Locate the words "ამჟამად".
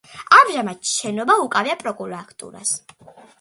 0.35-0.89